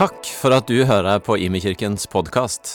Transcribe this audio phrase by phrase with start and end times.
[0.00, 2.70] Takk for at du hører på Imekirkens podkast.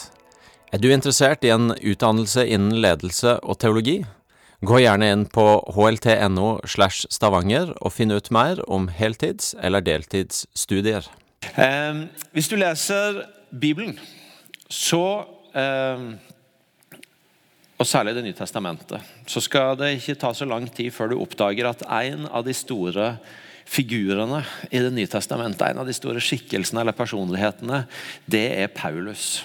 [0.69, 3.95] Er du interessert i en utdannelse innen ledelse og teologi?
[4.61, 11.07] Gå gjerne inn på hlt.no slash stavanger og finn ut mer om heltids- eller deltidsstudier.
[11.57, 12.03] Eh,
[12.37, 13.97] hvis du leser Bibelen,
[14.69, 15.25] så
[15.57, 16.05] eh,
[17.73, 21.17] og særlig Det nye testamentet, så skal det ikke ta så lang tid før du
[21.17, 23.15] oppdager at en av de store
[23.65, 27.83] figurene i Det nye testamentet, en av de store skikkelsene eller personlighetene,
[28.29, 29.43] det er Paulus.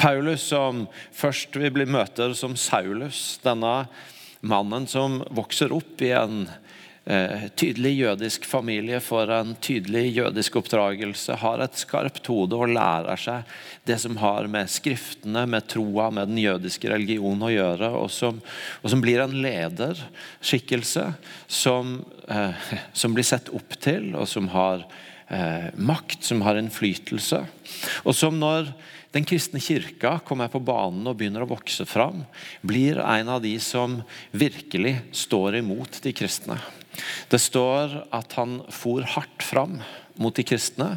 [0.00, 3.86] Paulus som først vi møter som Saulus, denne
[4.44, 6.44] mannen som vokser opp i en
[7.04, 13.50] tydelig jødisk familie, får en tydelig jødisk oppdragelse, har et skarpt hode og lærer seg
[13.84, 18.40] det som har med skriftene, med troa, med den jødiske religionen å gjøre, og som,
[18.80, 21.10] og som blir en lederskikkelse
[21.44, 24.86] som, eh, som blir sett opp til, og som har
[25.28, 27.42] eh, makt, som har innflytelse.
[28.04, 28.72] Og som når
[29.14, 32.24] den kristne kirka kommer på banen og begynner å vokse fram,
[32.66, 34.00] blir en av de som
[34.32, 36.58] virkelig står imot de kristne.
[37.30, 39.80] Det står at han for hardt fram
[40.20, 40.88] mot de kristne.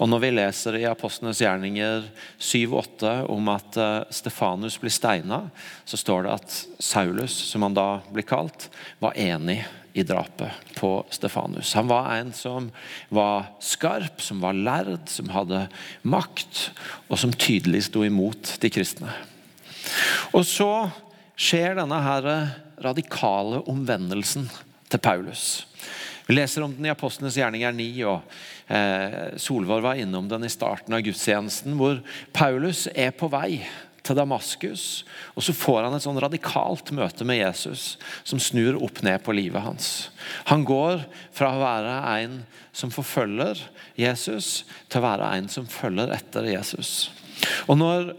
[0.00, 2.08] Og når vi leser i Apostlenes gjerninger
[2.42, 5.44] 7-8 om at eh, Stefanus blir steina,
[5.86, 8.68] så står det at Saulus, som han da blir kalt,
[9.02, 9.60] var enig
[9.96, 11.72] i drapet på Stefanus.
[11.78, 12.68] Han var en som
[13.08, 15.62] var skarp, som var lærd, som hadde
[16.04, 16.70] makt,
[17.08, 19.14] og som tydelig sto imot de kristne.
[20.36, 20.90] Og så
[21.38, 22.28] skjer denne her
[22.82, 24.50] radikale omvendelsen
[24.90, 25.66] til Paulus.
[26.26, 30.50] Vi leser om den i Apostlenes gjerninger 9, og eh, Solvår var innom den i
[30.50, 32.00] starten av gudstjenesten, hvor
[32.34, 33.60] Paulus er på vei
[34.06, 35.04] til Damaskus,
[35.34, 37.96] og så får han et sånn radikalt møte med Jesus
[38.26, 39.88] som snur opp ned på livet hans.
[40.50, 41.02] Han går
[41.34, 42.36] fra å være en
[42.76, 43.62] som forfølger
[43.98, 47.10] Jesus, til å være en som følger etter Jesus.
[47.66, 48.12] Og når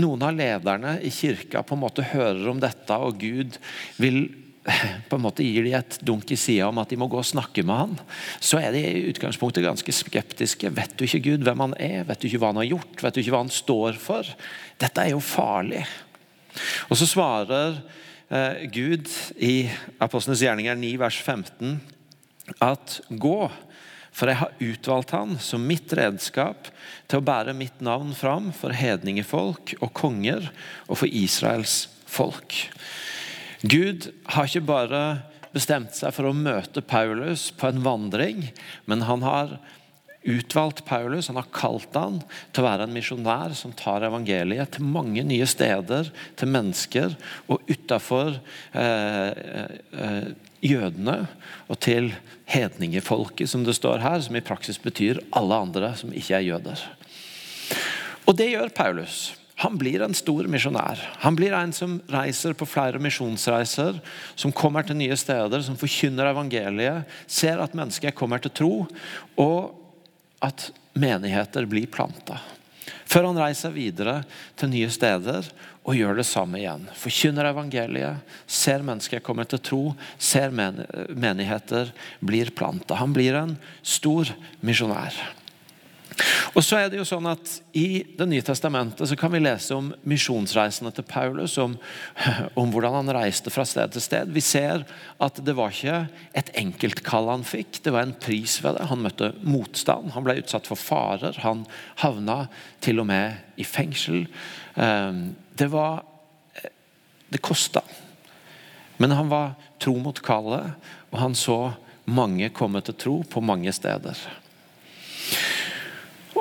[0.00, 3.58] noen av lederne i kirka på en måte hører om dette, og Gud
[4.00, 4.24] vil
[5.08, 7.28] på en måte gir de et dunk i sida om at de må gå og
[7.28, 7.98] snakke med han,
[8.40, 10.72] så er de i utgangspunktet ganske skeptiske.
[10.74, 12.06] Vet du ikke Gud hvem han er?
[12.08, 13.04] Vet du ikke hva han har gjort?
[13.04, 14.30] Vet du ikke hva han står for?
[14.80, 15.84] Dette er jo farlig.
[16.88, 17.76] Og så svarer
[18.30, 19.66] eh, Gud i
[20.02, 21.78] Apostlenes gjerninger 9, vers 15
[22.64, 23.38] at gå,
[24.14, 26.68] for jeg har utvalgt han som mitt redskap
[27.10, 30.46] til å bære mitt navn fram for hedningefolk og konger
[30.86, 32.68] og for Israels folk.
[33.64, 35.04] Gud har ikke bare
[35.54, 38.48] bestemt seg for å møte Paulus på en vandring,
[38.90, 39.56] men han har
[40.24, 42.18] utvalgt Paulus, han har kalt han
[42.52, 47.14] til å være en misjonær som tar evangeliet til mange nye steder, til mennesker,
[47.48, 48.38] og utafor
[48.72, 49.30] eh,
[50.00, 50.28] eh,
[50.64, 51.18] jødene
[51.68, 52.10] og til
[52.50, 56.84] hedningefolket, som det står her, som i praksis betyr alle andre som ikke er jøder.
[58.24, 59.26] Og det gjør Paulus.
[59.64, 61.00] Han blir en stor misjonær.
[61.22, 63.96] Han blir en som reiser på flere misjonsreiser,
[64.36, 68.72] som kommer til nye steder, som forkynner evangeliet, ser at mennesker kommer til tro,
[69.40, 72.36] og at menigheter blir planta.
[73.08, 74.18] Før han reiser videre
[74.60, 75.48] til nye steder
[75.84, 76.84] og gjør det samme igjen.
[77.00, 79.80] Forkynner evangeliet, ser mennesker komme til tro,
[80.20, 82.98] ser menigheter blir planta.
[83.00, 84.28] Han blir en stor
[84.60, 85.16] misjonær.
[86.54, 89.74] Og så er det jo sånn at I Det nye testamentet så kan vi lese
[89.74, 91.76] om misjonsreisene til Paulus, om,
[92.60, 94.30] om, hvordan han reiste fra sted til sted.
[94.34, 94.84] Vi ser
[95.22, 96.04] at det var ikke
[96.36, 98.88] et enkeltkall han fikk, det var en pris ved det.
[98.92, 101.64] Han møtte motstand, han ble utsatt for farer, han
[102.04, 102.44] havna
[102.84, 104.26] til og med i fengsel.
[104.78, 106.04] Ehm, det var
[107.34, 107.80] Det kosta.
[109.02, 110.76] Men han var tro mot kallet,
[111.10, 114.14] og han så mange komme til tro på mange steder.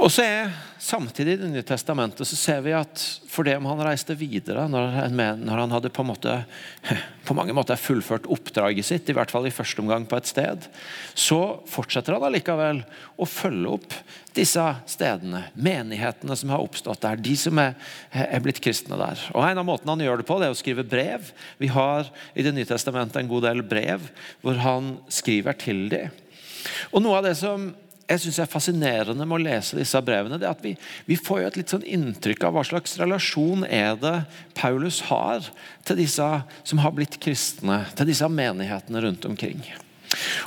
[0.03, 0.53] Og så er
[0.83, 3.01] Samtidig i Det nye testamentet så ser vi at
[3.31, 4.97] for det om han reiste videre, når,
[5.39, 6.33] når han hadde på, måte,
[7.27, 10.65] på, mange måter fullført oppdraget sitt, i hvert fall i første omgang på et sted,
[11.15, 11.39] så
[11.71, 12.81] fortsetter han allikevel
[13.15, 13.95] å følge opp
[14.35, 17.77] disse stedene, menighetene som har oppstått der, de som er,
[18.11, 19.23] er blitt kristne der.
[19.31, 21.31] Og En av måtene han gjør det på, det er å skrive brev.
[21.63, 24.11] Vi har i Det nye testamentet en god del brev
[24.43, 26.11] hvor han skriver til dem.
[26.91, 27.71] Og Noe av det som
[28.03, 30.73] jeg synes er fascinerende med å lese disse brevene, det er at vi,
[31.07, 34.15] vi får jo et litt sånn inntrykk av hva slags relasjon er det
[34.57, 35.47] Paulus har
[35.87, 36.27] til disse
[36.67, 39.63] som har blitt kristne, til disse menighetene rundt omkring.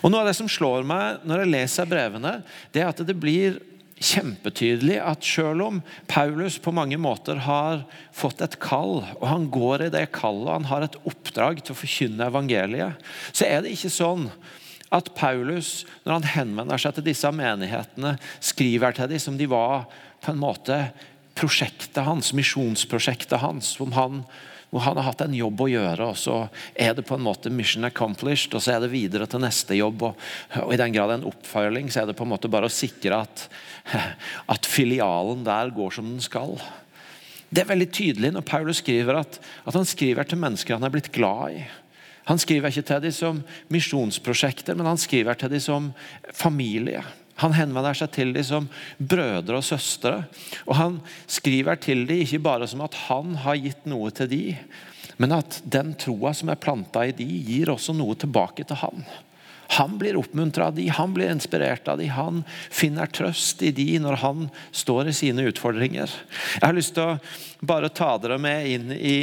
[0.04, 2.36] Og Noe av det som slår meg når jeg leser brevene,
[2.74, 3.58] det er at det blir
[3.96, 5.80] kjempetydelig at selv om
[6.10, 10.52] Paulus på mange måter har fått et kall, og han går i det kallet, og
[10.58, 13.00] han har et oppdrag til å forkynne evangeliet,
[13.32, 14.28] så er det ikke sånn
[14.94, 19.86] at Paulus, når han henvender seg til disse menighetene, skriver til dem som de var
[20.22, 20.78] på en måte
[21.36, 24.22] prosjektet hans, misjonsprosjektet hans, Om han,
[24.70, 26.38] hvor han har hatt en jobb å gjøre, og så
[26.74, 30.08] er det på en måte mission accomplished, og så er det videre til neste jobb.
[30.08, 30.24] Og,
[30.62, 33.20] og i den grad en oppfølging, så er det på en måte bare å sikre
[33.26, 33.46] at,
[34.54, 36.56] at filialen der går som den skal.
[37.46, 40.94] Det er veldig tydelig når Paulus skriver at, at han skriver til mennesker han er
[40.94, 41.66] blitt glad i.
[42.26, 43.38] Han skriver ikke til dem som
[43.72, 45.92] misjonsprosjekter, men han skriver til dem som
[46.34, 47.04] familie.
[47.42, 48.68] Han henvender seg til dem som
[48.98, 50.24] brødre og søstre.
[50.64, 50.98] Og han
[51.30, 54.66] skriver til dem ikke bare som at han har gitt noe til dem,
[55.16, 59.06] men at den troa som er planta i dem, gir også noe tilbake til han.
[59.76, 64.04] Han blir oppmuntra av dem, han blir inspirert av dem, han finner trøst i dem
[64.04, 66.12] når han står i sine utfordringer.
[66.60, 69.16] Jeg har lyst til å bare ta dere med inn i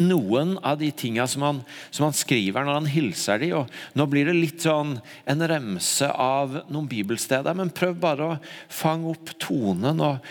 [0.00, 3.54] noen av de tingene som som han skriver når han hilser dem.
[3.60, 4.96] Og nå blir det litt sånn
[5.28, 8.38] en remse av noen bibelsteder, men prøv bare å
[8.72, 10.22] fange opp tonen og,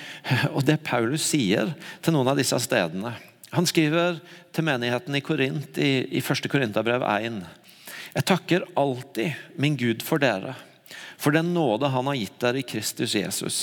[0.55, 3.13] og det Paulus sier til noen av disse stedene.
[3.51, 4.21] Han skriver
[4.55, 6.47] til menigheten i Korint i, i 1.
[6.51, 7.41] Korintabrev 1.
[8.11, 10.55] Jeg takker alltid min Gud for dere,
[11.19, 13.61] for den nåde han har gitt dere i Kristus Jesus.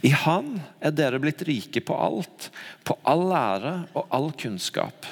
[0.00, 2.48] I Han er dere blitt rike på alt,
[2.86, 5.06] på all lære og all kunnskap.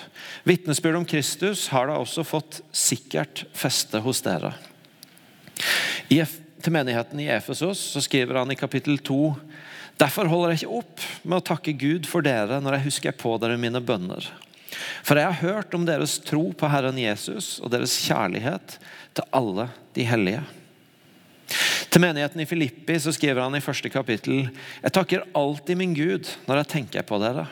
[0.46, 4.54] Vitnesbyrd om Kristus har da også fått sikkert feste hos dere.
[6.12, 6.22] I,
[6.62, 9.20] til menigheten i Efesos skriver han i kapittel 2
[9.96, 13.30] Derfor holder jeg ikke opp med å takke Gud for dere når jeg husker på
[13.40, 14.26] dere mine bønner.
[15.06, 18.76] For jeg har hørt om deres tro på Herren Jesus og deres kjærlighet
[19.16, 20.42] til alle de hellige.
[21.96, 24.50] Til menigheten i Filippi så skriver han i første kapittel
[24.82, 27.46] Jeg takker alltid min Gud når jeg tenker på dere.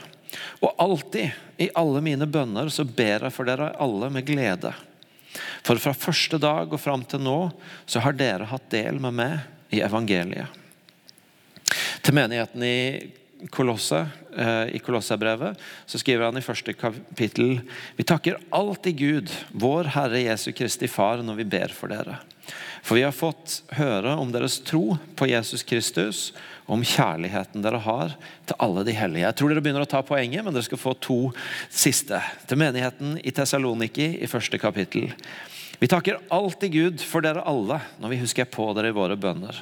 [0.61, 4.75] Og alltid, i alle mine bønner, så ber jeg for dere alle med glede.
[5.65, 7.39] For fra første dag og fram til nå
[7.89, 10.61] så har dere hatt del med meg i evangeliet.
[12.05, 14.03] Til menigheten i Kolosse,
[14.37, 15.57] eh, i Kolossebrevet
[15.89, 17.63] så skriver han i første kapittel
[17.97, 22.21] Vi takker alltid Gud, vår Herre Jesu Kristi Far, når vi ber for dere.
[22.85, 26.33] For vi har fått høre om deres tro på Jesus Kristus,
[26.67, 28.15] om kjærligheten dere har
[28.49, 29.27] til alle de hellige.
[29.27, 31.19] Jeg tror dere begynner å ta poenget, men dere skal få to
[31.69, 32.21] siste.
[32.49, 35.13] Til menigheten i Tessaloniki i første kapittel.
[35.79, 39.57] Vi takker alltid Gud for dere alle når vi husker på dere i våre bønner.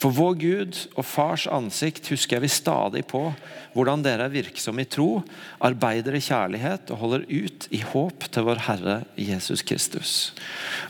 [0.00, 3.22] For vår Gud og Fars ansikt husker vi stadig på
[3.74, 5.20] hvordan dere er virksomme i tro,
[5.62, 10.14] arbeider i kjærlighet og holder ut i håp til vår Herre Jesus Kristus.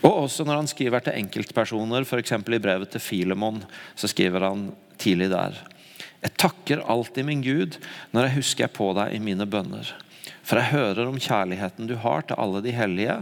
[0.05, 2.37] Og også når han skriver til enkeltpersoner, f.eks.
[2.39, 3.65] i brevet til Filemon,
[3.97, 4.71] så skriver han
[5.01, 5.57] tidlig der.
[6.21, 7.81] Jeg takker alltid min Gud
[8.13, 9.89] når jeg husker på deg i mine bønner.
[10.51, 13.21] For jeg hører om kjærligheten du har til alle de hellige,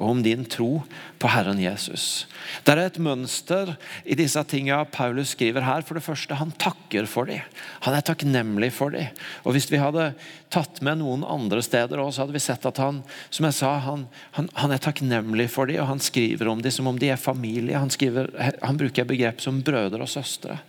[0.00, 0.80] og om din tro
[1.20, 2.24] på Herren Jesus.
[2.64, 3.74] Det er et mønster
[4.08, 5.84] i disse tingene Paulus skriver her.
[5.84, 7.44] For det første, han takker for dem.
[7.84, 9.12] Han er takknemlig for dem.
[9.44, 10.14] Og Hvis vi hadde
[10.48, 13.74] tatt med noen andre steder også, så hadde vi sett at han som jeg sa,
[13.84, 17.12] han, han, han er takknemlig for dem, og han skriver om dem som om de
[17.12, 17.76] er familie.
[17.76, 18.32] Han, skriver,
[18.64, 20.62] han bruker begrep som brødre og søstre.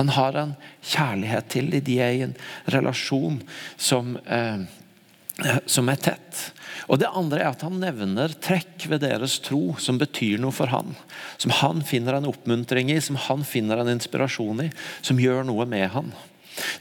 [0.00, 1.84] Han har en kjærlighet til dem.
[1.84, 2.36] De er i en
[2.72, 3.42] relasjon
[3.76, 4.64] som eh,
[5.66, 6.40] som er tett.
[6.88, 10.70] Og Det andre er at han nevner trekk ved deres tro som betyr noe for
[10.72, 10.96] han.
[11.38, 14.70] Som han finner en oppmuntring i, som han finner en inspirasjon i,
[15.04, 16.10] som gjør noe med han.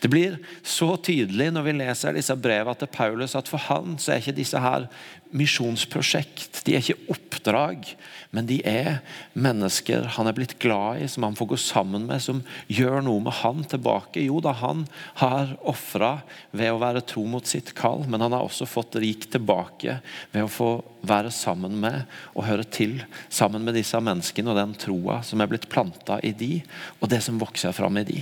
[0.02, 4.14] Det blir så tydelig når vi leser disse brevene til Paulus at for han så
[4.14, 4.88] er ikke disse her
[5.36, 6.62] misjonsprosjekt.
[6.66, 7.90] De er ikke oppdrag,
[8.36, 9.00] men de er
[9.38, 12.42] mennesker han er blitt glad i, som han får gå sammen med, som
[12.72, 14.24] gjør noe med han tilbake.
[14.24, 14.86] Jo da, han
[15.22, 16.18] har ofra
[16.52, 20.00] ved å være tro mot sitt kall, men han har også fått rik tilbake
[20.34, 20.72] ved å få
[21.08, 25.52] være sammen med og høre til sammen med disse menneskene og den troa som er
[25.52, 26.58] blitt planta i de,
[27.02, 28.22] og det som vokser fram i de.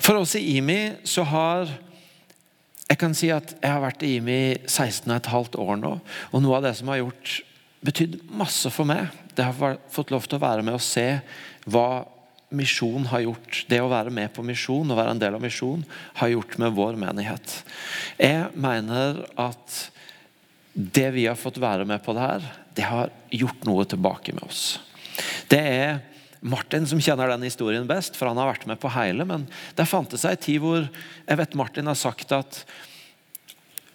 [0.00, 1.68] For oss i IMI så har
[2.88, 5.90] jeg kan si at jeg har vært i IMI 16,5 år nå.
[6.32, 7.34] Og noe av det som har gjort,
[7.84, 11.20] betydd masse for meg, det har fått lov til å være med og se
[11.68, 12.06] hva
[12.48, 13.60] misjon har gjort.
[13.68, 15.84] Det å være med på misjon og være en del av misjon
[16.22, 17.58] har gjort med vår menighet.
[18.16, 19.78] Jeg mener at
[20.72, 24.46] det vi har fått være med på det her, det har gjort noe tilbake med
[24.46, 24.78] oss.
[25.50, 26.00] Det er
[26.40, 29.26] Martin som kjenner den historien best, for han har vært med på hele.
[29.28, 29.46] Men
[29.78, 32.62] det fantes ei tid hvor jeg vet Martin har sagt at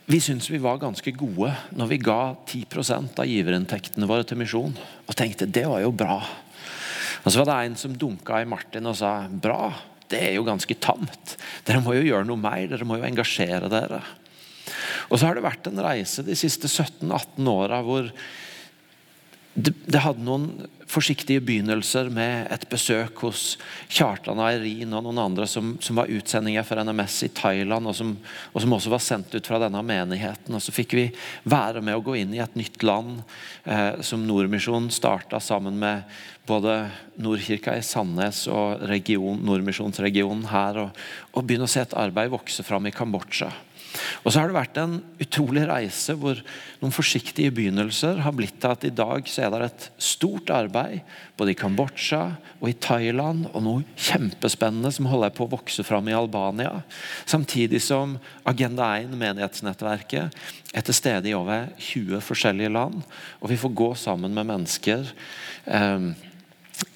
[0.05, 4.75] vi syntes vi var ganske gode når vi ga 10% av giverinntektene våre til misjon.
[5.07, 6.19] Og tenkte det var jo bra.
[7.23, 9.71] Og Så var det en som dunka i Martin og sa bra,
[10.11, 11.37] det er jo ganske tamt.
[11.63, 14.01] Dere må jo gjøre noe mer, dere må jo engasjere dere.
[15.09, 18.09] Og så har det vært en reise de siste 17-18 åra hvor
[19.53, 20.47] det, det, hadde noen
[20.89, 23.43] forsiktige begynnelser med et besøk hos
[23.91, 27.95] Kjartan og Eirin og noen andre som, som, var utsendinger for NMS i Thailand, og
[27.97, 28.15] som,
[28.51, 30.57] og som, også var sendt ut fra denne menigheten.
[30.57, 31.07] Og Så fikk vi
[31.49, 33.21] være med å gå inn i et nytt land
[33.63, 36.01] eh, som Nordmisjonen starta sammen med
[36.49, 36.79] både
[37.23, 42.65] Nordkirka i Sandnes og region, Nordmisjonsregionen her, og, og begynne å se et arbeid vokse
[42.65, 43.53] fram i Kambodsja.
[44.23, 46.39] Og så har det vært en utrolig reise hvor
[46.81, 51.01] noen forsiktige begynnelser har blitt til at i dag så er det et stort arbeid
[51.37, 52.21] både i Kambodsja
[52.59, 56.81] og i Thailand og noe kjempespennende som holder på å vokse fram i Albania.
[57.29, 58.17] Samtidig som
[58.49, 63.01] Agenda 1, menighetsnettverket, er til stede i over 20 forskjellige land.
[63.41, 65.09] Og vi får gå sammen med mennesker.
[65.65, 66.13] Eh,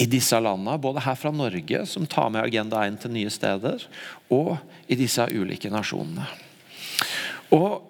[0.02, 3.86] i disse landene, både her fra Norge, som tar med Agenda 1 til nye steder,
[4.34, 4.58] og
[4.90, 6.28] i disse ulike nasjonene.
[7.56, 7.84] Og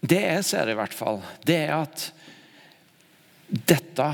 [0.00, 2.10] det jeg ser, i hvert fall, det er at
[3.50, 4.10] dette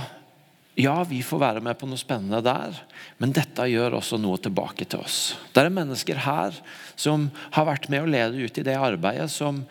[0.76, 2.74] Ja, vi får være med på noe spennende der,
[3.16, 5.32] men dette gjør også noe tilbake til oss.
[5.54, 6.58] Det er mennesker her
[7.00, 9.62] som har vært med å lede ut i det arbeidet, som,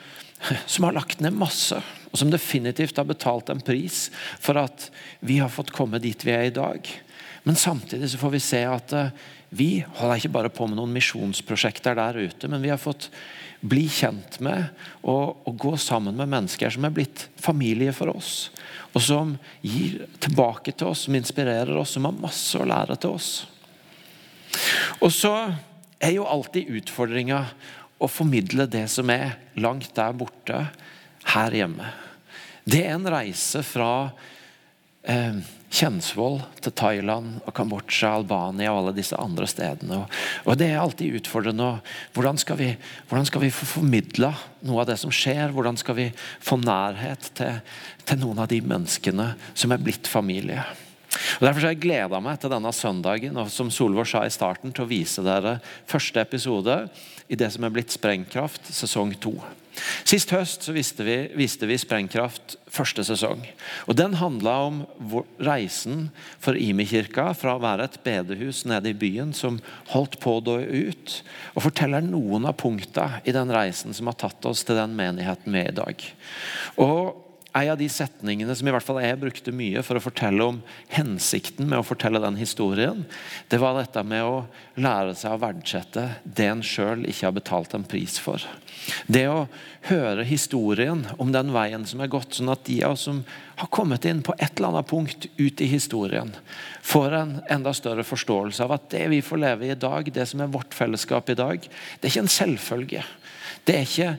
[0.66, 1.78] som har lagt ned masse,
[2.10, 4.08] og som definitivt har betalt en pris
[4.42, 4.88] for at
[5.22, 6.90] vi har fått komme dit vi er i dag.
[7.46, 9.14] Men samtidig så får vi se at eh,
[9.54, 9.70] vi
[10.00, 13.12] holder ikke bare på med noen misjonsprosjekter der ute, men vi har fått
[13.66, 14.68] bli kjent med
[15.02, 18.50] og, og, gå sammen med mennesker som er blitt familie for oss.
[18.96, 19.34] Og som
[19.66, 23.32] gir tilbake til oss, som inspirerer oss, som har masse å lære til oss.
[25.02, 25.34] Og så
[26.00, 27.42] er jo alltid utfordringa
[27.98, 30.66] å formidle det som er langt der borte,
[31.26, 31.88] her hjemme.
[32.66, 34.12] Det er en reise fra
[35.10, 35.44] eh,
[35.76, 40.06] Kjensvoll til Thailand og Kambodsja, Albania og alle disse andre stedene.
[40.46, 41.82] Og, Det er alltid utfordrende.
[42.14, 42.70] Hvordan skal, vi,
[43.10, 44.32] hvordan skal vi få formidla
[44.64, 45.52] noe av det som skjer?
[45.52, 46.08] Hvordan skal vi
[46.40, 47.60] få nærhet til,
[48.06, 50.64] til noen av de menneskene som er blitt familie?
[51.40, 54.72] Og Derfor har jeg gleda meg til denne søndagen og som Solvår sa i starten,
[54.72, 55.60] til å vise dere
[55.90, 56.86] første episode
[57.28, 59.36] i det som er blitt Sprengkraft sesong to.
[60.08, 63.44] Sist høst viste vi, viste vi Sprengkraft første sesong.
[63.88, 64.82] og Den handla om
[65.40, 66.10] reisen
[66.44, 69.60] for Imi-kirka fra å være et bedehus nede i byen som
[69.94, 71.20] holdt på å dø ut,
[71.56, 75.56] og forteller noen av punktene i den reisen som har tatt oss til den menigheten
[75.56, 76.10] vi er i dag.
[76.84, 77.25] Og
[77.56, 80.58] en av de setningene som i hvert fall jeg brukte mye for å fortelle om
[80.92, 83.06] hensikten med å fortelle den historien,
[83.52, 84.42] det var dette med å
[84.82, 88.44] lære seg å verdsette det en sjøl ikke har betalt en pris for.
[89.08, 89.46] Det å
[89.88, 93.22] høre historien om den veien som er gått, sånn at de av oss som
[93.56, 96.34] har kommet inn på et eller annet punkt ut i historien,
[96.86, 100.26] får en enda større forståelse av at det vi får leve i i dag, det
[100.30, 101.64] som er vårt fellesskap i dag,
[102.00, 103.04] det er ikke en selvfølge.
[103.66, 104.10] Det er ikke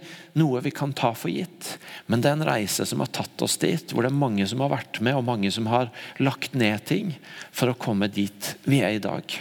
[0.40, 1.76] noe vi kan ta for gitt,
[2.10, 4.64] men det er en reise som har tatt oss dit, hvor det er mange som
[4.64, 7.14] har vært med, og mange som har lagt ned ting
[7.54, 9.38] for å komme dit vi er i dag.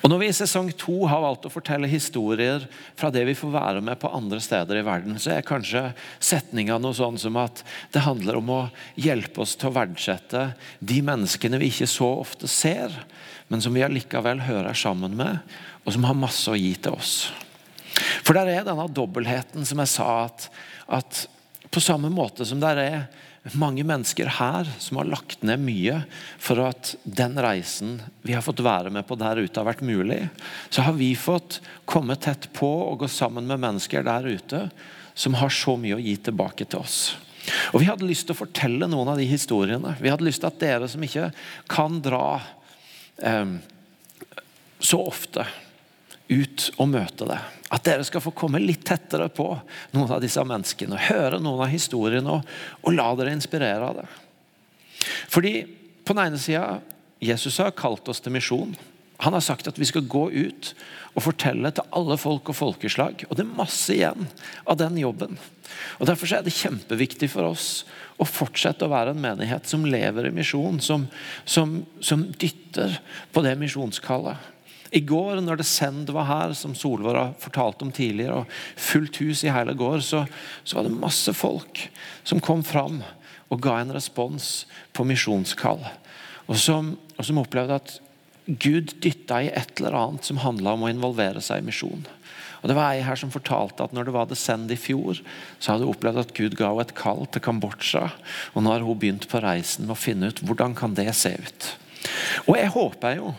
[0.00, 2.64] Og Når vi i sesong to har valgt å fortelle historier
[2.96, 6.78] fra det vi får være med på andre steder i verden, så er kanskje setninga
[6.80, 7.60] noe sånn som at
[7.92, 8.62] det handler om å
[8.96, 10.46] hjelpe oss til å verdsette
[10.80, 12.96] de menneskene vi ikke så ofte ser,
[13.52, 15.44] men som vi allikevel hører sammen med,
[15.84, 17.14] og som har masse å gi til oss.
[18.20, 20.48] For der er denne dobbeltheten som jeg sa, at,
[21.00, 21.24] at
[21.70, 23.02] på samme måte som der er
[23.56, 26.02] mange mennesker her som har lagt ned mye
[26.42, 27.96] for at den reisen
[28.26, 30.26] vi har fått være med på der ute, har vært mulig,
[30.68, 34.66] så har vi fått komme tett på og gå sammen med mennesker der ute
[35.14, 37.00] som har så mye å gi tilbake til oss.
[37.72, 39.96] Og Vi hadde lyst til å fortelle noen av de historiene.
[40.00, 41.30] Vi hadde lyst til at dere som ikke
[41.70, 42.40] kan dra
[43.24, 43.56] eh,
[44.80, 45.46] så ofte
[46.30, 47.38] ut og møte det.
[47.70, 49.48] At dere skal få komme litt tettere på
[49.94, 50.98] noen av disse menneskene.
[51.10, 54.06] Høre noen av historiene og, og la dere inspirere av det.
[55.30, 55.54] Fordi
[56.04, 56.80] på den ene sida
[57.20, 58.72] Jesus har kalt oss til misjon.
[59.20, 60.72] Han har sagt at vi skal gå ut
[61.12, 63.26] og fortelle til alle folk og folkeslag.
[63.28, 64.28] Og det er masse igjen
[64.64, 65.36] av den jobben.
[65.98, 67.82] Og Derfor er det kjempeviktig for oss
[68.20, 71.06] å fortsette å være en menighet som lever i misjon, som,
[71.44, 72.96] som, som dytter
[73.34, 74.48] på det misjonskallet.
[74.90, 79.20] I går når det Send var her, som Solvår har fortalt om tidligere, og fullt
[79.22, 80.24] hus i hele gård, så,
[80.64, 81.84] så, var det masse folk
[82.26, 83.00] som kom fram
[83.50, 85.82] og ga en respons på misjonskall.
[86.50, 87.98] Og som, og som opplevde at
[88.50, 92.02] Gud dytta i et eller annet som handla om å involvere seg i misjon.
[92.60, 95.20] Og Det var ei her som fortalte at når det var Descend i fjor,
[95.58, 98.08] så hadde hun opplevd at Gud ga henne et kall til Kambodsja.
[98.52, 101.32] Og nå har hun begynt på reisen med å finne ut hvordan kan det se
[101.38, 101.70] ut.
[102.48, 103.32] Og jeg håper jo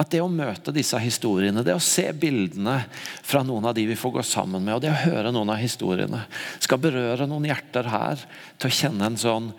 [0.00, 2.78] at det å møte disse historiene, det å se bildene
[3.20, 5.60] fra noen av de vi får gå sammen med, og det å høre noen av
[5.60, 6.22] historiene,
[6.64, 8.22] skal berøre noen hjerter her
[8.56, 9.50] til å kjenne en sånn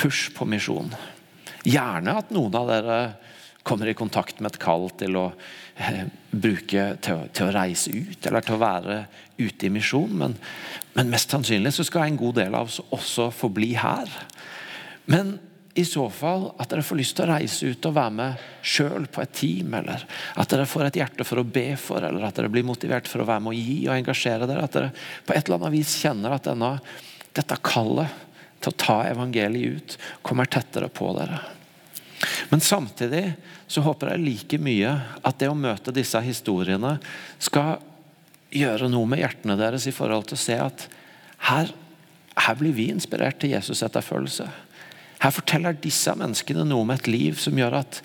[0.00, 0.92] push på misjon.
[1.66, 3.00] Gjerne at noen av dere
[3.66, 5.26] kommer i kontakt med et kall til å
[5.76, 9.02] eh, bruke til, til, å reise ut eller til å være
[9.40, 10.14] ute i misjon.
[10.22, 10.38] Men,
[10.94, 14.08] men, mest sannsynlig så skal en god del av oss også få bli her.
[15.10, 15.36] Men
[15.74, 19.06] i så fall at dere får lyst til å reise ut og være med sjøl
[19.12, 20.02] på et team, eller
[20.34, 23.22] at dere får et hjerte for å be for, eller at dere blir motivert for
[23.22, 24.66] å være med å gi og engasjere dere.
[24.66, 24.90] At dere
[25.26, 26.72] på et eller annet vis kjenner at denne,
[27.38, 28.26] dette kallet
[28.60, 29.96] til å ta evangeliet ut
[30.26, 31.38] kommer tettere på dere.
[32.50, 33.24] Men samtidig
[33.70, 34.90] så håper jeg like mye
[35.22, 36.96] at det å møte disse historiene
[37.38, 37.78] skal
[38.50, 40.88] gjøre noe med hjertene deres i forhold til å se at
[41.46, 41.70] her,
[42.34, 44.48] her blir vi inspirert til Jesus etterfølgelse.
[45.20, 48.00] Her forteller disse menneskene noe om et liv som gjør at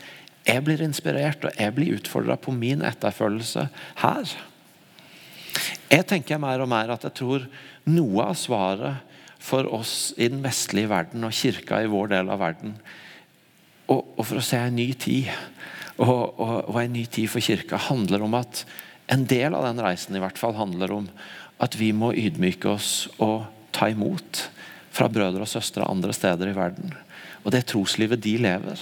[0.46, 3.66] jeg blir inspirert og jeg blir utfordra på min etterfølgelse
[4.04, 4.34] her.
[5.90, 7.46] Jeg tenker mer og mer at jeg tror
[7.88, 12.42] noe av svaret for oss i den vestlige verden og kirka i vår del av
[12.42, 12.76] verden,
[13.86, 15.30] og, og for å se en ny tid
[16.02, 18.64] og, og, og en ny tid for kirka, handler om at
[19.14, 21.10] en del av den reisen i hvert fall handler om
[21.62, 23.46] at vi må ydmyke oss og
[23.76, 24.48] ta imot
[24.96, 26.96] fra brødre og søstre andre steder i verden.
[27.46, 28.82] Og det troslivet de lever.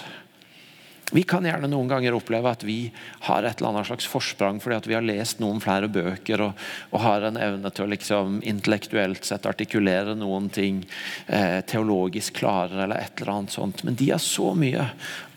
[1.14, 2.88] Vi kan gjerne noen ganger oppleve at vi
[3.28, 6.64] har et eller annet slags forsprang fordi at vi har lest noen flere bøker og,
[6.90, 10.82] og har en evne til å liksom intellektuelt sett artikulere noen ting
[11.28, 13.84] eh, teologisk klarere eller et eller annet sånt.
[13.86, 14.88] Men de har så mye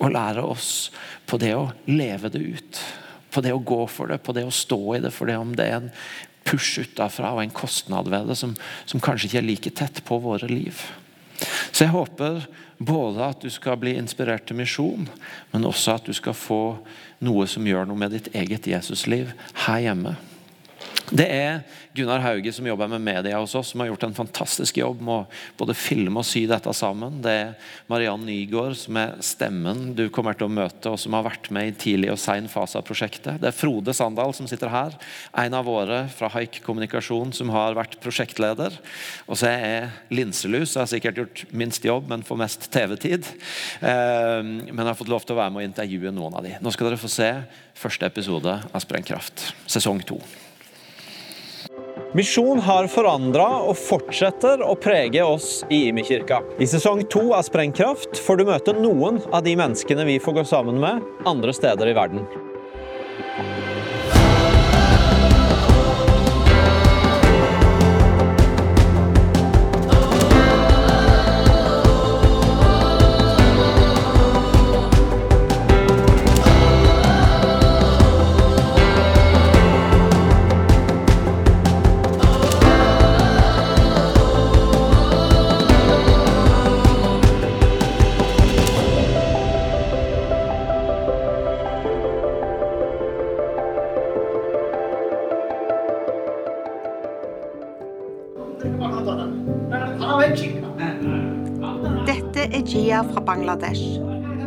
[0.01, 0.71] å lære oss
[1.29, 2.85] på det å leve det ut.
[3.35, 5.13] På det å gå for det, på det å stå i det.
[5.13, 5.91] For det om det er en
[6.47, 8.55] push utafra og en kostnad ved det som,
[8.89, 10.87] som kanskje ikke er like tett på våre liv.
[11.77, 12.47] Så jeg håper
[12.81, 15.11] både at du skal bli inspirert til misjon,
[15.53, 16.61] men også at du skal få
[17.21, 19.35] noe som gjør noe med ditt eget Jesusliv
[19.67, 20.15] her hjemme.
[21.15, 21.61] Det er
[21.95, 25.13] Gunnar Hauge som jobber med media hos oss, som har gjort en fantastisk jobb med
[25.15, 27.21] å både filme og sy dette sammen.
[27.23, 27.53] Det er
[27.91, 31.71] Mariann Nygaard som er stemmen du kommer til å møte, og som har vært med
[31.71, 33.39] i tidlig og sein fase av prosjektet.
[33.43, 34.97] Det er Frode Sandal som sitter her,
[35.45, 38.75] en av våre fra Haik kommunikasjon som har vært prosjektleder.
[39.31, 43.31] Og så er jeg linselus, jeg har sikkert gjort minst jobb, men får mest TV-tid.
[43.81, 46.57] Ehm, men jeg har fått lov til å være med og intervjue noen av de.
[46.59, 47.31] Nå skal dere få se
[47.79, 50.19] første episode av Sprengkraft, sesong to.
[52.15, 56.39] Misjon har forandra og fortsetter å prege oss i Imi-kirka.
[56.63, 60.47] I sesong to av Sprengkraft får du møte noen av de menneskene vi får gå
[60.47, 62.46] sammen med andre steder i verden.
[103.27, 103.99] Bangladesh,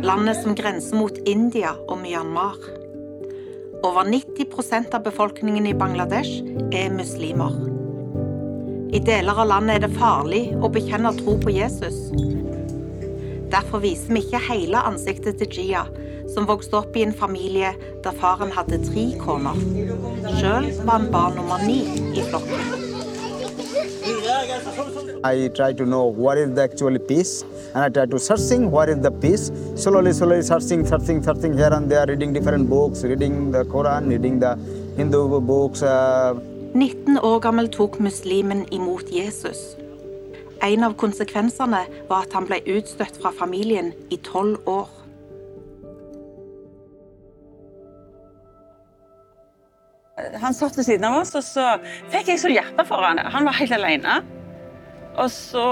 [0.02, 2.56] landet som grenser mot India og Myanmar.
[3.84, 6.40] Over 90% av befolkningen i Bangladesh
[6.72, 7.54] er muslimer.
[8.96, 11.98] I deler av landet er det farlig å bekjenne tro på Jesus.
[13.52, 15.84] Derfor viser vi ikke hele ansiktet til Jia,
[16.32, 19.58] som vokste opp i en familie der faren hadde tre koner.
[20.38, 21.82] Sjøl var han barn nummer ni
[22.16, 22.89] i flokken.
[25.24, 27.42] I try to know what is the actual peace
[27.74, 29.50] and I try to searching what is the peace.
[29.76, 34.38] Slowly, slowly searching, searching, searching here and there, reading different books, reading the Quran, reading
[34.40, 34.56] the
[34.96, 35.82] Hindu books.
[35.82, 36.34] Uh,
[36.74, 39.76] 19 år gammel tok muslimen imot Jesus.
[40.62, 44.88] En av konsekvensene var at han ble utstøtt fra familien i tolv år.
[50.40, 51.78] Han satt ved siden av oss, og så
[52.12, 53.18] fikk jeg så hjerte for han.
[53.18, 54.20] Han var helt alene.
[55.16, 55.66] Og så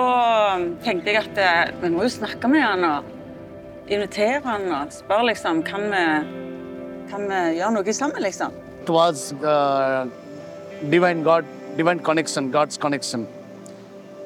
[0.84, 3.04] tenkte jeg at eh, vi må jo snakke med han og
[3.88, 6.04] invitere han og spørre liksom Kan vi,
[7.10, 8.52] kan vi gjøre noe sammen, liksom?
[8.82, 10.06] It was uh,
[10.90, 11.44] divine God,
[11.76, 13.26] divine connection, God's connection.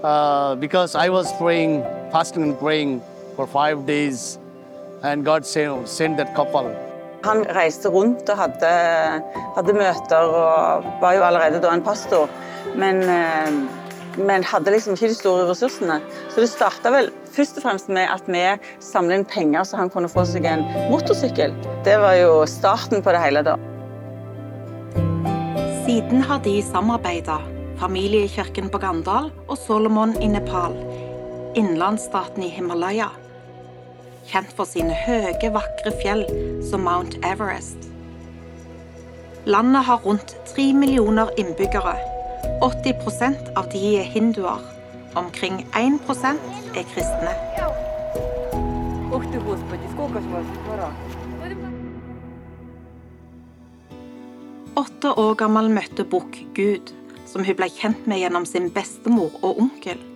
[0.02, 3.02] Uh, because I was praying, fasting and praying
[3.36, 4.38] for five days,
[5.02, 6.70] and God sent, sent that couple.
[7.24, 8.70] Han reiste rundt og hadde,
[9.56, 12.30] hadde møter og var jo allerede da en pastor.
[12.74, 13.81] Men, eh,
[14.18, 15.98] men hadde liksom ikke de store ressursene.
[16.32, 18.42] Så det starta vel først og fremst med at vi
[18.84, 21.54] samlet inn penger så han kunne få seg en motorsykkel.
[21.86, 23.56] Det var jo starten på det hele da.
[25.86, 27.40] Siden har de samarbeida,
[27.80, 30.76] familiekirken på Gandal og Solomon i Nepal,
[31.58, 33.10] innlandsstaten i Himalaya.
[34.30, 36.22] kjent for sine høye, vakre fjell
[36.62, 37.88] som Mount Everest.
[39.50, 41.96] Landet har rundt tre millioner innbyggere.
[42.62, 42.94] 80
[43.56, 44.60] av de er hinduer.
[45.18, 45.98] Omkring 1
[46.78, 47.32] er kristne.
[54.76, 56.94] Åtte år gammel møtte Buch Gud,
[57.26, 60.11] som hun ble kjent med gjennom sin bestemor og onkel.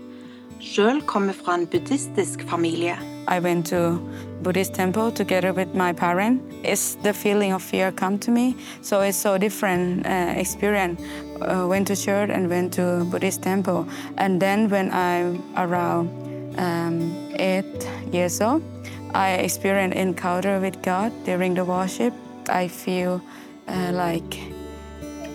[0.61, 2.97] Sjøl kommer fra en buddhistisk familie.
[3.29, 3.99] I went to
[4.42, 6.42] Buddhist temple together with my parents.
[6.62, 11.01] It's the feeling of fear come to me, so it's so different uh, experience.
[11.40, 16.09] Uh, went to church and went to Buddhist temple, and then when I'm around
[16.59, 18.62] um, eight years old,
[19.14, 22.14] I experienced encounter with God during the worship.
[22.49, 23.21] I feel
[23.69, 24.38] uh, like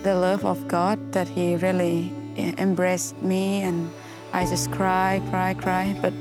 [0.02, 3.90] the love of God that He really uh, embraced me, and
[4.32, 6.12] I just cry, cry, cry, but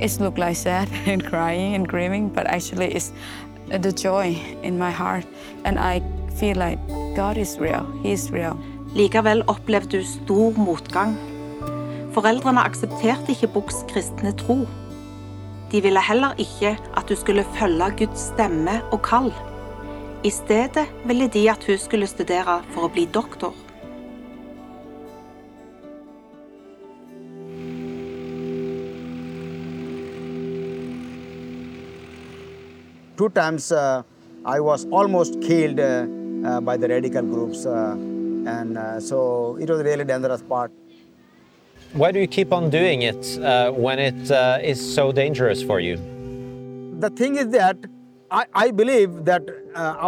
[0.00, 3.12] it looked like sad and crying and grieving, but actually it's
[3.66, 5.26] the joy in my heart.
[5.64, 6.02] And I
[6.38, 6.78] feel like
[7.16, 7.84] God is real.
[8.02, 8.56] He is real.
[8.94, 11.16] Likevel opplevde du stor motgang.
[12.14, 14.62] Foreldrene aksepterte ikke Buchs kristne tro.
[15.72, 19.32] De ville heller ikke at du skulle følge Guds stemme og kall.
[20.24, 23.52] I stedet ville de at hun skulle studere for å bli doktor.
[33.18, 34.04] Two times uh,
[34.44, 36.06] I was almost killed uh,
[36.46, 40.70] uh, by the radical groups, and so it was a really dangerous part.
[41.94, 43.26] Why do you keep on doing it
[43.74, 44.30] when it
[44.62, 45.96] is so dangerous for you?
[47.00, 47.76] The thing is that
[48.30, 49.42] I, I believe that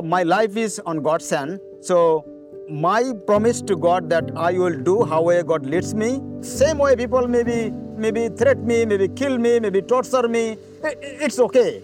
[0.05, 1.59] my life is on God's hand.
[1.81, 2.25] So
[2.71, 6.21] my promise to God that I will do however God leads me.
[6.43, 10.59] Same way people maybe maybe threat me, maybe kill me, maybe torture me.
[10.85, 11.83] It's okay.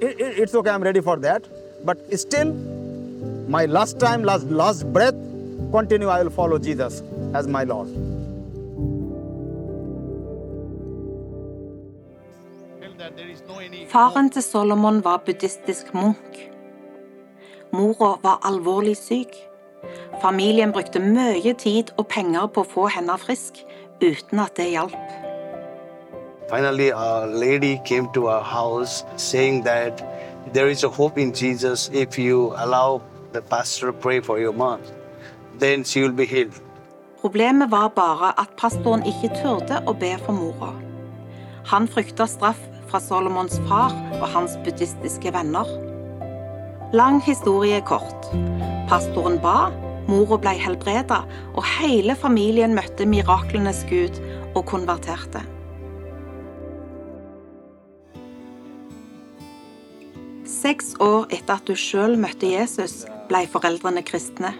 [0.00, 0.70] It's okay.
[0.70, 1.44] I'm ready for that.
[1.84, 2.52] But still,
[3.48, 5.14] my last time, last last breath,
[5.72, 6.08] continue.
[6.08, 7.02] I will follow Jesus
[7.34, 7.88] as my Lord.
[13.88, 16.50] Faren til Solomon var buddhistisk munk.
[17.72, 19.32] Mora var alvorlig syk.
[20.22, 23.62] Familien brukte mye tid og penger på å få henne frisk,
[24.02, 25.27] uten at det hjalp.
[26.48, 30.02] Finally, a lady came to our house saying that
[30.54, 34.54] there is a hope in Jesus if you allow the pastor to pray for your
[34.54, 34.80] mom.
[35.58, 36.56] Then she will be healed.
[37.20, 40.70] Problemet var bare at pastoren ikke turde å be for mora.
[41.68, 45.68] Han frykta straff fra Solomons far og hans buddhistiske venner.
[46.96, 48.30] Lang historie kort.
[48.88, 49.68] Pastoren ba,
[50.08, 51.20] mora ble helbreda,
[51.52, 54.16] og hele familien møtte miraklenes gud
[54.54, 55.44] og konverterte.
[60.68, 64.50] Seks år etter at du sjøl møtte Jesus, ble foreldrene kristne.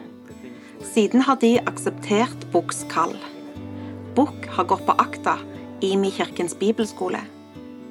[0.81, 3.12] Siden har de akseptert Bukks kall.
[4.16, 5.35] Bukk har gått på akta
[5.85, 7.21] i Mi kirkens bibelskole.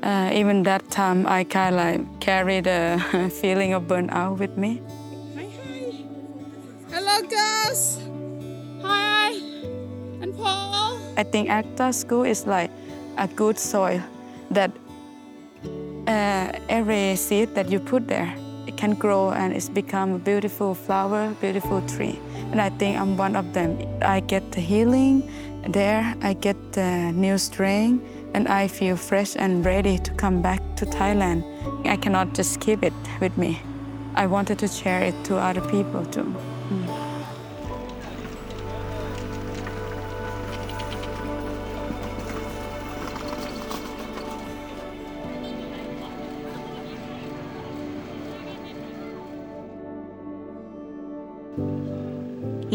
[0.01, 2.97] Uh, even that time, I kind of carried the
[3.39, 4.82] feeling of burnout with me.
[6.89, 8.01] Hello, Gus.
[8.82, 9.38] Hi.
[10.23, 10.97] And Paul.
[11.17, 12.71] I think ACTA school is like
[13.19, 14.01] a good soil
[14.49, 14.71] that
[16.07, 18.33] uh, every seed that you put there,
[18.65, 22.19] it can grow and it's become a beautiful flower, beautiful tree.
[22.51, 23.77] And I think I'm one of them.
[24.01, 25.29] I get the healing
[25.67, 30.61] there, I get the new strength, and I feel fresh and ready to come back
[30.77, 31.43] to Thailand.
[31.85, 33.59] I cannot just keep it with me.
[34.15, 36.33] I wanted to share it to other people too.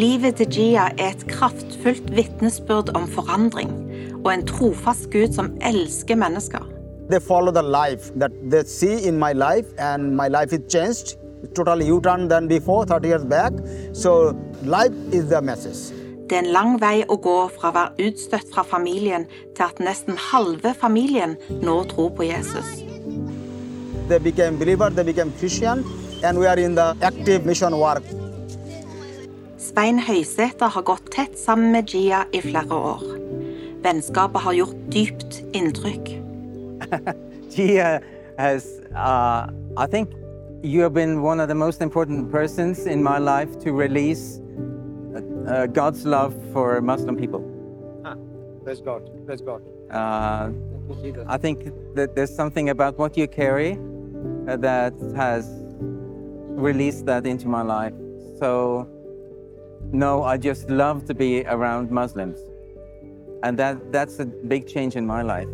[0.03, 3.71] Livet til Gia er et kraftfullt vitnesbyrd om forandring
[4.25, 6.65] og en trofast Gud som elsker mennesker.
[7.11, 11.19] They follow the life that they see in my life, and my life is changed.
[11.55, 13.53] Totally U-turn than before, 30 years back.
[13.93, 15.95] So life is the message.
[16.31, 19.79] Det er en lang vei å gå fra å være utstøtt fra familien til at
[19.79, 22.75] nesten halve familien nå tror på Jesus.
[24.09, 25.85] They became believer, they became Christian,
[26.25, 28.22] and we are in the active mission work.
[29.73, 33.01] Svein Høysæter har gått tett sammen med Gia i flere år.
[33.81, 36.11] Vennskapet har gjort dypt inntrykk.
[37.55, 38.03] Gia
[38.37, 40.11] has, uh, I think
[40.63, 44.43] you have been one of the most important persons in my life to release
[45.17, 47.41] uh, uh, God's love for Muslim people.
[48.05, 48.17] Ah,
[48.65, 49.63] Praise God, praise God.
[49.91, 50.51] Uh,
[51.27, 53.79] I think that there's something about what you carry
[54.47, 55.49] uh, that has
[56.61, 57.95] released that into my life.
[58.39, 58.87] So,
[59.91, 62.39] no, I just love to be around Muslims.
[63.43, 65.49] And that, that's a big change in my life.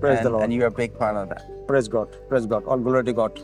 [0.00, 0.44] Praise and, the Lord.
[0.44, 1.66] And you're a big part of that.
[1.66, 2.14] Praise God.
[2.28, 2.64] Praise God.
[2.64, 3.40] All glory to God.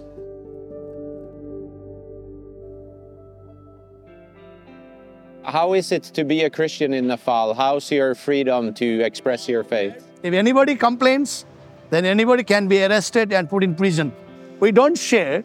[5.45, 7.55] How is it to be a Christian in Nepal?
[7.55, 10.05] How's your freedom to express your faith?
[10.25, 11.47] If anybody complains,
[11.91, 14.13] then anybody can be arrested and put in prison.
[14.59, 15.45] We don't share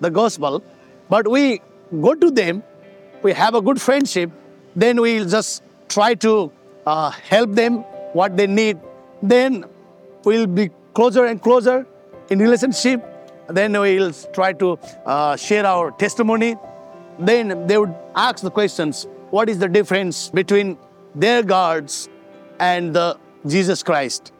[0.00, 0.64] the gospel,
[1.10, 1.60] but we
[2.00, 2.62] go to them,
[3.22, 4.30] we have a good friendship,
[4.74, 6.50] then we'll just try to
[6.86, 7.78] uh, help them
[8.12, 8.78] what they need.
[9.22, 9.64] Then
[10.24, 11.86] we'll be closer and closer
[12.30, 13.02] in relationship.
[13.48, 16.56] Then we'll try to uh, share our testimony.
[17.18, 20.78] Then they would ask the questions what is the difference between
[21.14, 22.08] their gods
[22.58, 24.32] and the Jesus Christ?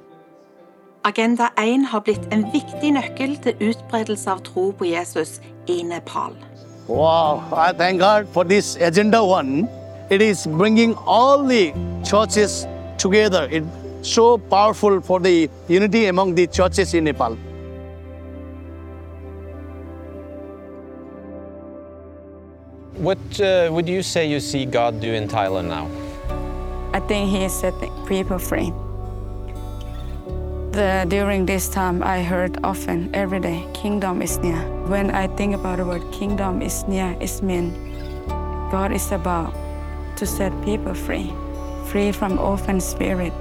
[1.05, 6.37] Agenda 1 har blitt en viktig nøkkel til utbredelse av tro på Jesus i Nepal.
[6.89, 9.69] Wow, I thank God for this Agenda 1.
[10.11, 11.73] It is bringing all the
[12.05, 12.67] churches
[12.99, 13.49] together.
[13.51, 13.67] It's
[14.03, 17.37] so powerful for the unity among the churches in Nepal.
[22.97, 25.89] What uh, would you say you see God do in Thailand now?
[26.93, 28.73] I think he is setting people free.
[30.73, 34.57] The, during this time, I heard often, every day, kingdom is near.
[34.87, 37.77] When I think about the word kingdom is near, it means
[38.73, 39.53] God is about
[40.17, 41.31] to set people free,
[41.89, 43.35] free from orphan spirit.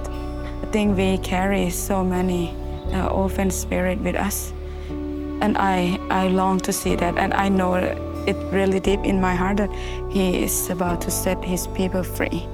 [0.62, 2.54] I think we carry so many
[2.92, 4.52] uh, orphan spirit with us.
[4.90, 9.34] And I, I long to see that, and I know it really deep in my
[9.34, 9.70] heart that
[10.10, 12.46] He is about to set His people free.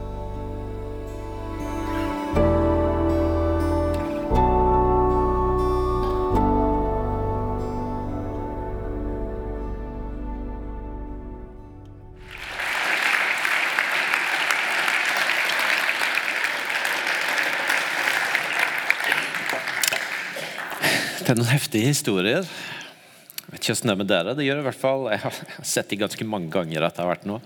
[21.48, 22.44] Noen heftige historier.
[22.44, 24.32] Jeg vet ikke hvordan det er med dere.
[24.36, 27.38] Det gjør i hvert fall, Jeg har sett de ganske mange ganger etter hvert nå,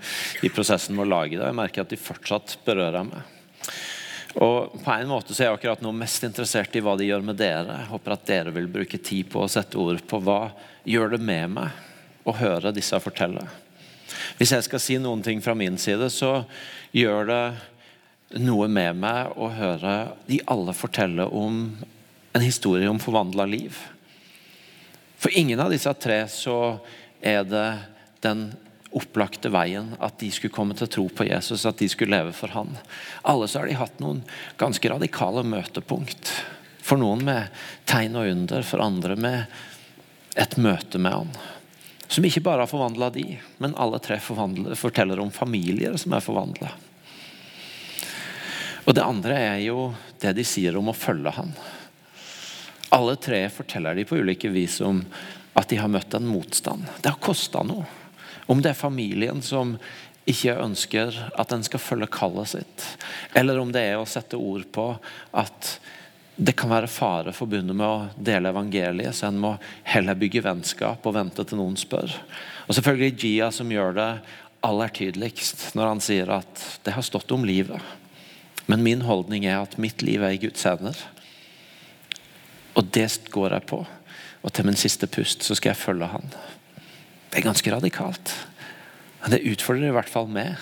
[0.43, 1.47] i prosessen med å lage det.
[1.47, 3.23] Jeg merker at de fortsatt berører meg.
[4.43, 7.23] Og På en måte så er jeg akkurat nå mest interessert i hva de gjør
[7.23, 7.79] med dere.
[7.79, 10.51] Jeg håper at dere vil bruke tid på å sette ord på hva
[10.83, 13.45] gjør det med meg å høre disse fortelle.
[14.35, 16.43] Hvis jeg skal si noen ting fra min side, så
[16.91, 17.43] gjør det
[18.43, 19.95] noe med meg å høre
[20.27, 21.69] de alle fortelle om
[22.33, 23.77] en historie om forvandla liv.
[25.17, 26.79] For ingen av disse tre så
[27.21, 27.67] er det
[28.25, 28.49] den
[28.93, 32.33] opplagte veien at de skulle komme til å tro på Jesus, at de skulle leve
[32.35, 32.75] for han.
[33.21, 34.21] Alle så har de hatt noen
[34.59, 36.31] ganske radikale møtepunkt.
[36.83, 41.35] For noen med tegn og under, for andre med et møte med han.
[42.07, 43.25] Som ikke bare har forvandla de,
[43.63, 46.73] men alle tre forteller om familier som er forvandla.
[48.83, 51.55] Og det andre er jo det de sier om å følge han.
[52.93, 55.01] Alle tre forteller de på ulike vis om
[55.57, 56.85] at de har møtt en motstand.
[57.01, 57.85] Det har kosta noe.
[58.45, 59.77] Om det er familien som
[60.29, 62.85] ikke ønsker at en skal følge kallet sitt,
[63.35, 64.85] eller om det er å sette ord på
[65.35, 65.73] at
[66.35, 69.51] det kan være fare forbundet med å dele evangeliet, så en må
[69.85, 72.13] heller bygge vennskap og vente til noen spør.
[72.65, 74.09] Og selvfølgelig Gia som gjør det
[74.63, 77.81] aller tydeligst når han sier at det har stått om livet.
[78.65, 80.97] Men min holdning er at mitt liv er i Guds hender.
[82.73, 83.83] Og det går jeg på.
[84.43, 86.33] Og til min siste pust så skal jeg følge han.
[87.31, 88.33] Det er ganske radikalt.
[89.23, 90.57] Men det utfordrer i hvert fall meg.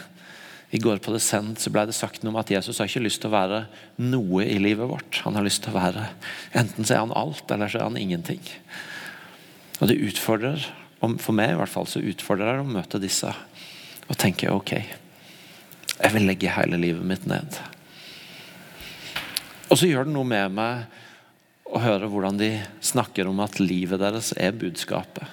[0.72, 3.24] I går på Descent så ble det sagt noe om at Jesus har ikke lyst
[3.24, 3.64] til å være
[4.00, 5.20] noe i livet vårt.
[5.26, 6.06] Han har lyst til å være
[6.56, 8.44] Enten så er han alt, eller så er han ingenting.
[9.82, 10.64] Og det utfordrer,
[11.02, 13.34] for meg i hvert fall, så utfordrer det å møte disse
[14.12, 14.72] og tenke ok,
[16.02, 17.60] jeg vil legge hele livet mitt ned.
[19.72, 21.00] Og så gjør det noe med meg
[21.72, 22.52] å høre hvordan de
[22.84, 25.24] snakker om at livet deres er budskapet.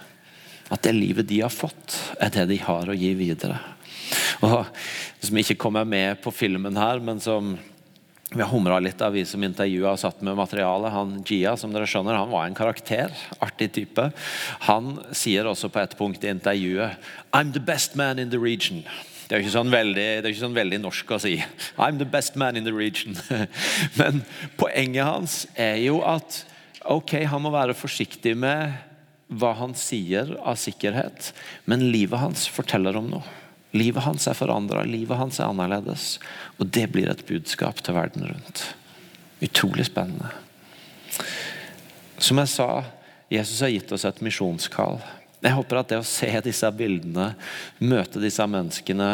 [0.69, 3.59] At det livet de har fått, er det de har å gi videre.
[4.47, 4.67] Og
[5.21, 7.57] Som ikke kommer med på filmen her, men som
[8.31, 10.93] vi har humra litt av, vi som intervjua og satt med materialet.
[10.93, 13.15] Han Gia som dere skjønner, han var en karakter.
[13.41, 14.05] Artig type.
[14.69, 18.85] Han sier også på et punkt i intervjuet I'm the best man in the region.
[19.29, 21.35] Det er, ikke sånn ikke sånn veldig norsk å si.
[21.77, 23.13] I'm the best man in the region.
[24.01, 24.23] Men
[24.57, 26.47] poenget hans er jo at
[26.89, 28.73] ok, han må være forsiktig med
[29.29, 31.35] hva han sier av sikkerhet,
[31.69, 33.35] men livet hans forteller om noe.
[33.77, 36.15] Livet hans er forandra, livet hans er annerledes.
[36.57, 38.63] Og det blir et budskap til verden rundt.
[39.45, 40.33] Utrolig spennende.
[42.17, 42.71] Som jeg sa,
[43.29, 44.97] Jesus har gitt oss et misjonskall.
[45.45, 47.31] Jeg håper at det å se disse bildene,
[47.79, 49.11] møte disse menneskene,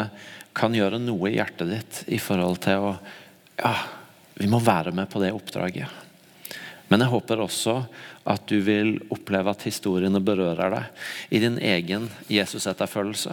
[0.55, 2.95] kan gjøre noe i hjertet ditt i forhold til å
[3.55, 3.75] Ja,
[4.35, 5.87] vi må være med på det oppdraget.
[6.91, 7.77] Men jeg håper også
[8.27, 13.31] at du vil oppleve at historiene berører deg i din egen Jesus-etterfølgelse.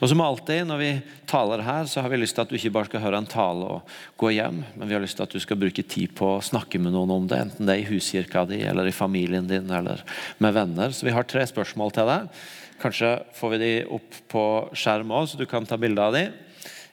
[0.00, 0.90] Og som alltid når vi
[1.28, 3.70] taler her, så har vi lyst til at du ikke bare skal høre en tale
[3.78, 6.44] og gå hjem, men vi har lyst til at du skal bruke tid på å
[6.44, 9.70] snakke med noen om det, enten det er i huskirka di, eller i familien din,
[9.72, 10.04] eller
[10.42, 10.92] med venner.
[10.92, 12.40] Så vi har tre spørsmål til deg.
[12.82, 16.26] Kanskje får vi de opp på skjerm òg, så du kan ta bilde av de.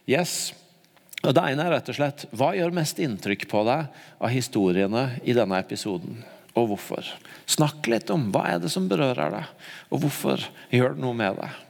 [0.08, 0.54] Yes.
[1.24, 5.06] Og Det ene er rett og slett hva gjør mest inntrykk på deg av historiene
[5.24, 7.08] i denne episoden, og hvorfor?
[7.50, 11.40] Snakk litt om hva er det som berører deg, og hvorfor gjør det noe med
[11.40, 11.62] deg.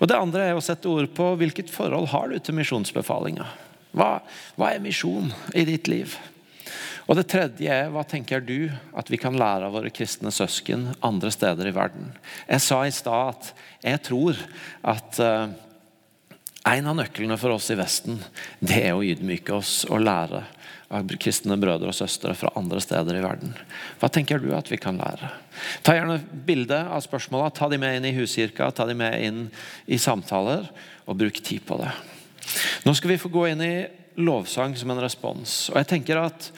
[0.00, 3.46] Og Det andre er å sette ord på hvilket forhold har du til misjonsbefalinga.
[3.96, 4.20] Hva,
[4.58, 6.14] hva er misjon i ditt liv?
[7.10, 10.92] Og Det tredje er hva tenker du at vi kan lære av våre kristne søsken
[11.02, 12.12] andre steder i verden?
[12.46, 13.50] Jeg sa i stad at
[13.82, 14.38] jeg tror
[14.86, 15.50] at uh,
[16.70, 18.20] en av nøklene for oss i Vesten
[18.60, 20.44] det er å ydmyke oss og lære
[21.22, 23.52] kristne brødre og søstre fra andre steder i verden.
[24.00, 25.30] Hva tenker du at vi kan lære?
[25.86, 29.44] Ta gjerne bilde av spørsmåla, ta de med inn i huskirka, ta de med inn
[29.86, 30.66] i samtaler,
[31.06, 31.92] og bruk tid på det.
[32.86, 33.74] Nå skal vi få gå inn i
[34.20, 35.70] lovsang som en respons.
[35.70, 36.50] Og jeg tenker at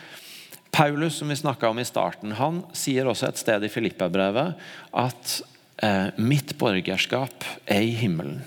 [0.73, 4.55] Paulus, som vi snakka om i starten, han sier også et sted i Filippa-brevet
[4.97, 5.33] at
[5.85, 8.40] eh, mitt borgerskap er i himmelen.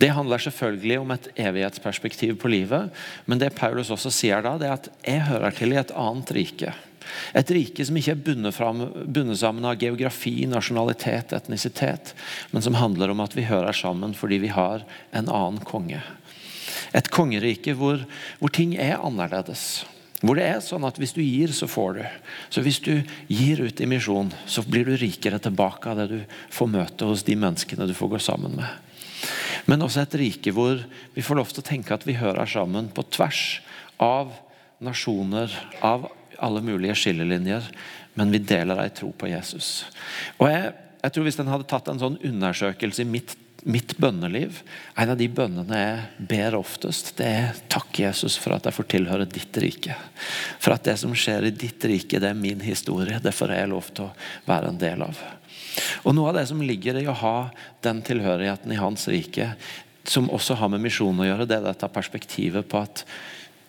[0.00, 2.90] Det handler selvfølgelig om et evighetsperspektiv på livet,
[3.24, 6.34] men det Paulus også sier da, det er at jeg hører til i et annet
[6.36, 6.74] rike.
[7.38, 12.12] Et rike som ikke er bundet, fram, bundet sammen av geografi, nasjonalitet, etnisitet,
[12.52, 14.84] men som handler om at vi hører sammen fordi vi har
[15.16, 16.02] en annen konge.
[16.96, 18.02] Et kongerike hvor,
[18.40, 19.84] hvor ting er annerledes.
[20.24, 22.02] Hvor det er sånn at hvis du gir, så får du.
[22.50, 22.94] Så hvis du
[23.28, 26.18] gir ut i misjon, så blir du rikere tilbake av det du
[26.52, 28.68] får møte hos de menneskene du får gå sammen med.
[29.66, 30.80] Men også et rike hvor
[31.14, 33.60] vi får lov til å tenke at vi hører sammen på tvers
[34.02, 34.34] av
[34.84, 35.52] nasjoner,
[35.84, 36.08] av
[36.42, 37.64] alle mulige skillelinjer,
[38.16, 39.86] men vi deler ei tro på Jesus.
[40.38, 40.70] Og jeg,
[41.02, 43.34] jeg tror Hvis en hadde tatt en sånn undersøkelse i mitt,
[43.66, 44.60] mitt bønneliv
[44.98, 48.88] En av de bønnene jeg ber oftest, det er takk, Jesus, for at jeg får
[48.94, 49.96] tilhøre ditt rike.
[50.60, 53.20] For at det som skjer i ditt rike, det er min historie.
[53.22, 54.14] Det får jeg lov til å
[54.48, 55.20] være en del av.
[56.04, 57.36] Og Noe av det som ligger i å ha
[57.84, 59.52] den tilhørigheten i Hans rike,
[60.06, 63.02] som også har med misjon å gjøre, det er dette perspektivet på at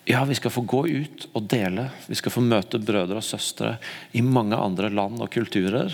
[0.08, 1.89] ja, vi skal få gå ut og dele.
[2.08, 3.74] Vi skal få møte brødre og søstre
[4.15, 5.91] i mange andre land og kulturer.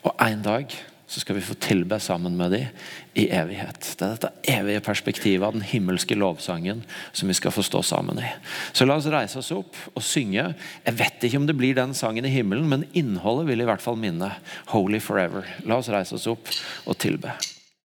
[0.00, 0.72] Og en dag
[1.10, 2.66] så skal vi få tilbe sammen med dem
[3.18, 3.82] i evighet.
[3.98, 8.22] Det er dette evige perspektivet av den himmelske lovsangen som vi skal få stå sammen
[8.22, 8.28] i.
[8.70, 10.52] Så la oss reise oss opp og synge.
[10.86, 13.82] Jeg vet ikke om det blir den sangen i himmelen, men innholdet vil i hvert
[13.82, 14.36] fall minne
[14.70, 15.50] 'Holy Forever'.
[15.66, 16.46] La oss reise oss opp
[16.86, 17.34] og tilbe.